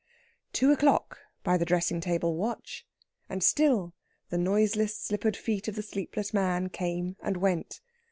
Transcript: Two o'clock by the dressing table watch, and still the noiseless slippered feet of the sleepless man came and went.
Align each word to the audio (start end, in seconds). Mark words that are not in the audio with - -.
Two 0.51 0.71
o'clock 0.71 1.19
by 1.43 1.57
the 1.57 1.63
dressing 1.63 2.01
table 2.01 2.35
watch, 2.35 2.87
and 3.29 3.43
still 3.43 3.93
the 4.29 4.37
noiseless 4.39 4.97
slippered 4.97 5.37
feet 5.37 5.67
of 5.67 5.75
the 5.75 5.83
sleepless 5.83 6.33
man 6.33 6.69
came 6.69 7.17
and 7.21 7.37
went. 7.37 7.81